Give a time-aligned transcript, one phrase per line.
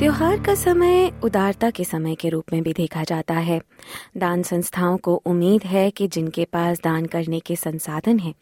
[0.00, 3.60] त्योहार का समय उदारता के समय के रूप में भी देखा जाता है।
[4.16, 8.32] दान संस्थाओं को उम्मीद है कि जिनके पास दान करने के संसाधन हैं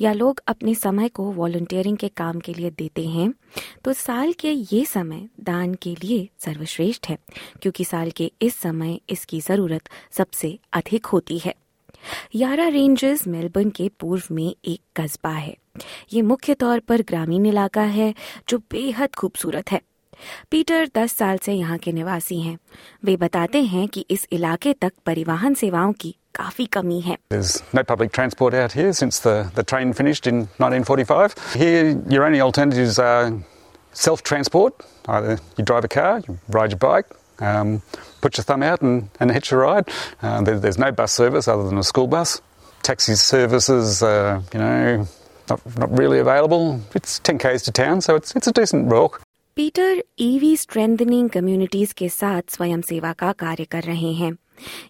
[0.00, 3.32] या लोग अपने समय को वॉलंटियरिंग के काम के लिए देते हैं
[3.84, 7.18] तो साल के ये समय दान के लिए सर्वश्रेष्ठ है,
[7.62, 11.54] क्योंकि साल के इस समय इसकी ज़रूरत सबसे अधिक होती है।
[12.34, 15.56] यारा रेंजर्स मेलबर्न के पूर्व में एक कस्बा है।
[16.12, 18.14] ये मुख्य तौर पर ग्रामीण इलाका है,
[18.48, 19.80] जो बेहद खूबसूरत है।
[20.51, 22.57] पीटर 10 साल से यहाँ के निवासी हैं
[23.05, 27.83] वे बताते हैं कि इस इलाके तक परिवहन सेवाओं की काफी कमी है There's no
[27.83, 31.37] public transport out here since the, the train finished in 1945.
[31.53, 33.33] Here, your only alternatives are
[33.93, 34.85] self transport.
[35.07, 37.07] Either you drive a car, you ride your bike,
[37.39, 37.81] um,
[38.21, 39.89] put your thumb out and, and hitch a ride.
[40.21, 42.41] Uh, there, there's no bus service other than a school bus.
[42.83, 45.07] Taxi services, uh, you know,
[45.49, 46.79] not, not really available.
[46.93, 49.21] It's 10 k's to town, so it's, it's a decent walk.
[49.56, 54.36] Peter EV strengthening communities के साथ स्वयं सेवा का कार्य कर रहे हैं।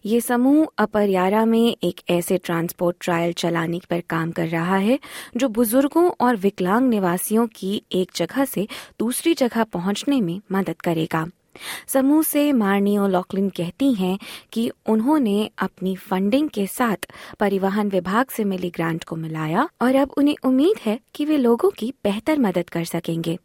[0.07, 4.99] ये समूह अपरियारा में एक ऐसे ट्रांसपोर्ट ट्रायल चलाने पर काम कर रहा है,
[5.37, 11.27] जो बुज़ुर्गों और विकलांग निवासियों की एक जगह से दूसरी जगह पहुँचने में मदद करेगा।
[11.87, 14.19] समूह से मार्नियो लॉकलिन कहती हैं
[14.53, 17.07] कि उन्होंने अपनी फंडिंग के साथ
[17.41, 21.71] परिवहन विभाग से मिली ग्रांट को मिलाया और अब उन्हें उम्मीद है कि वे लोगों
[21.79, 23.39] की बेहतर मदद कर सकेंगे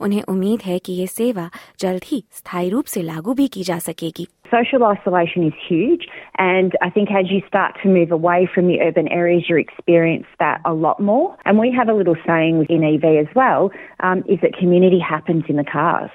[0.00, 1.50] उन्हें उम्मीद है कि ये सेवा
[1.80, 6.06] जल्द ही स्थायी रूप से लागू भी की जा सकेगी Social isolation is huge,
[6.38, 10.26] and I think as you start to move away from the urban areas, you experience
[10.38, 11.36] that a lot more.
[11.44, 13.70] And we have a little saying in EV as well:
[14.00, 16.10] um, is that community happens in the cars.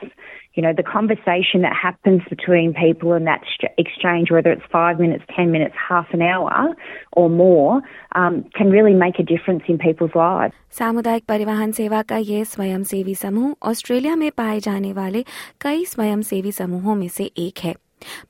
[0.54, 3.42] You know, the conversation that happens between people and that
[3.76, 6.74] exchange, whether it's five minutes, ten minutes, half an hour,
[7.12, 7.82] or more,
[8.14, 10.54] um, can really make a difference in people's lives.
[10.78, 15.24] सामुदायिक परिवहन सेवा का ये स्वयंसेवी समूह Australia में पाए जाने वाले
[15.60, 17.74] कई स्वयंसेवी समूहों में से एक है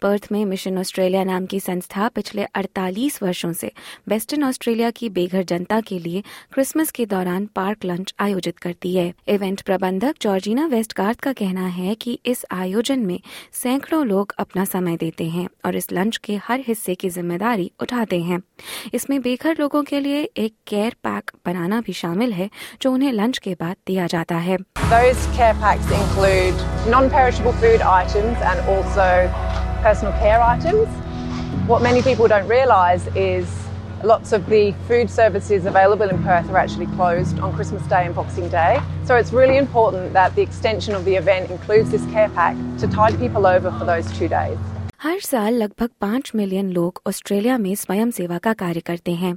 [0.02, 3.72] पर्थ में मिशन ऑस्ट्रेलिया नाम की संस्था पिछले 48 वर्षों से
[4.10, 6.24] वेस्टर्न ऑस्ट्रेलिया की बेघर जनता के लिए
[6.54, 11.96] क्रिसमस के दौरान पार्क लंच आयोजित करती है। इवेंट प्रबंधक जॉर्जिना वेस्टगार्थ का कहना है
[11.96, 13.20] कि इस आयोजन में
[13.54, 18.20] सैकड़ों लोग अपना समय देते हैं और इस लंच के हर हिस्से की ज़िम्मेदारी उठाते
[18.22, 18.42] हैं।
[18.94, 22.50] इसमें बेघर लोगों के लिए एक केयर पैक बनाना भी शामिल है,
[22.82, 24.58] जो उन्हें लंच के बाद दिया जाता है।
[24.92, 29.08] Those care packs include non-perishable food items and also
[29.82, 30.88] personal care items.
[31.68, 33.48] What many people don't realise is
[34.04, 38.16] lots of the food services available in Perth are actually closed on Christmas Day and
[38.16, 38.82] Boxing Day.
[39.06, 42.88] So it's really important that the extension of the event includes this care pack to
[42.88, 44.58] tide people over for those two days.
[45.04, 49.34] हर साल लगभग पाँच million लोग Australia में स्वयं सेवा का कार्य करते हैं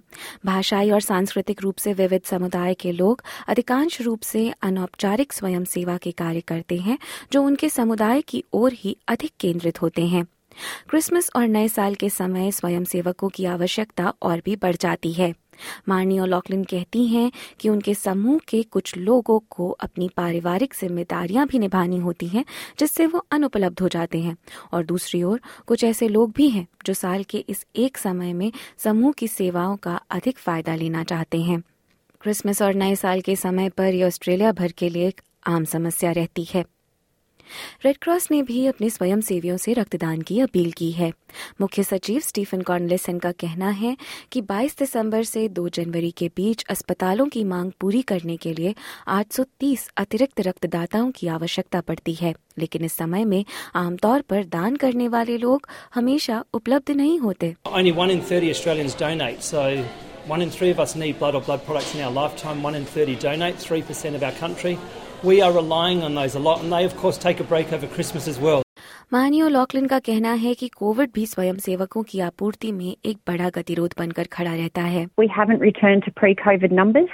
[0.46, 5.96] भाषाई और सांस्कृतिक रूप से विविध समुदाय के लोग अधिकांश रूप से अनौपचारिक स्वयं सेवा
[6.02, 6.98] के कार्य करते हैं
[7.32, 10.26] जो उनके समुदाय की ओर ही अधिक केंद्रित होते हैं
[10.90, 15.34] क्रिसमस और नए साल के समय स्वयंसेवकों की आवश्यकता और भी बढ़ जाती है।
[15.88, 21.46] मार्नी और लॉकलिन कहती हैं कि उनके समूह के कुछ लोगों को अपनी पारिवारिक जिम्मेदारियाँ
[21.46, 22.44] भी निभानी होती हैं,
[22.78, 24.36] जिससे वो अनुपलब्ध हो जाते हैं।
[24.72, 28.52] और दूसरी ओर, कुछ ऐसे लोग भी हैं जो साल के इस एक समय में
[28.78, 31.62] समूह की सेवाओं का अधिक फ़ायदा लेना चाहते हैं।
[32.20, 36.12] क्रिसमस और नए साल के समय पर यह ऑस्ट्रेलिया भर के लिए एक आम समस्या
[36.12, 36.64] रहती है।
[37.84, 41.12] रेड क्रॉस ने भी अपने स्वयं सेवियों से रक्तदान की अपील की है
[41.60, 43.96] मुख्य सचिव स्टीफन कॉर्नलिसन का कहना है
[44.32, 48.74] कि 22 दिसंबर से 2 जनवरी के बीच अस्पतालों की मांग पूरी करने के लिए
[49.10, 53.44] 830 अतिरिक्त रक्तदाताओं की आवश्यकता पड़ती है लेकिन इस समय में
[53.76, 57.54] आमतौर पर दान करने वाले लोग हमेशा उपलब्ध नहीं होते
[57.94, 59.84] one in 30 Australians donate, so
[60.26, 62.62] one in three of us need blood or blood products in our lifetime.
[62.62, 64.78] One in 30 donate, 3% of our country.
[65.23, 67.87] We are relying on those a lot, and they, of course, take a break over
[67.87, 68.63] Christmas as well.
[69.13, 73.93] मानियो लॉकलिन का कहना है कि Covid भी स्वयंसेवकों की आपूर्ति में एक बड़ा गतिरोध
[73.97, 77.09] बनकर खड़ा रहता है We haven't returned to pre-COVID numbers.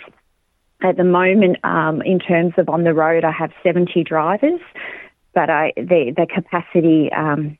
[0.81, 4.59] At the moment, um, in terms of on the road, I have 70 drivers,
[5.33, 7.57] but I, the, the capacity um,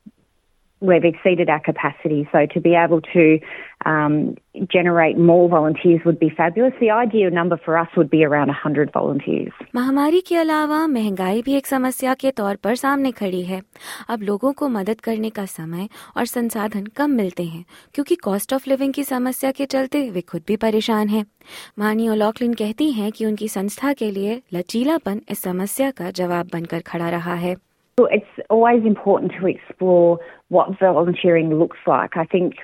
[0.82, 2.28] we've exceeded our capacity.
[2.32, 3.40] So to be able to
[3.86, 4.36] um,
[4.72, 6.74] generate more volunteers would be fabulous.
[6.80, 9.54] The ideal number for us would be around 100 volunteers.
[9.76, 13.62] महामारी के अलावा महंगाई भी एक समस्या के तौर पर सामने खड़ी है
[14.10, 15.88] अब लोगों को मदद करने का समय
[16.18, 17.64] और संसाधन कम मिलते हैं
[17.94, 21.26] क्योंकि कॉस्ट ऑफ लिविंग की समस्या के चलते वे खुद भी परेशान हैं
[21.80, 26.82] मानी ओलॉकलिन कहती हैं कि उनकी संस्था के लिए लचीलापन इस समस्या का जवाब बनकर
[26.88, 27.56] खड़ा रहा है
[27.98, 30.20] It's always important to explore
[30.50, 32.18] what volunteering looks like.
[32.18, 32.56] I think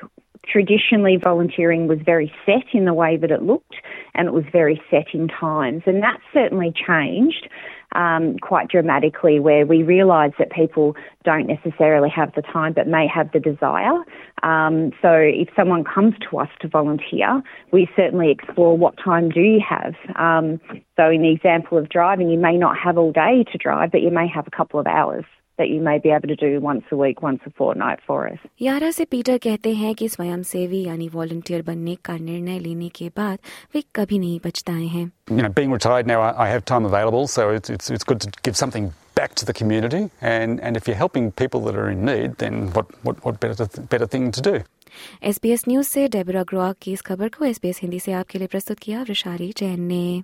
[0.47, 3.77] traditionally volunteering was very set in the way that it looked
[4.15, 5.83] and it was very set in times.
[5.87, 7.49] And that certainly changed
[7.95, 13.07] um, quite dramatically where we realise that people don't necessarily have the time but may
[13.07, 14.03] have the desire.
[14.43, 17.43] Um, so if someone comes to us to volunteer,
[17.73, 19.95] we certainly explore what time do you have.
[20.17, 20.61] Um,
[20.97, 24.03] so in the example of driving, you may not have all day to drive, but
[24.03, 25.25] you may have a couple of hours
[25.58, 28.40] that you may be able to do once a week, once a fortnight for us.
[28.62, 33.40] यारा से Peter कहते हैं कि स्वयंसेवी यानी volunteer बनने का निर्णय लेने के बाद
[33.76, 37.28] वे कभी नहीं पछताए हैं You know, being retired now, I, I have time available,
[37.28, 40.10] so it's, it's, it's good to give something back to the community.
[40.22, 43.68] And, and if you're helping people that are in need, then what, what, what better,
[43.96, 44.60] better thing to do?
[45.24, 48.80] SBS news से Debra Grok की इस खबर को SBS Hindi से आपके लिए प्रस्तुत
[48.80, 50.24] किया विशाली जैन ने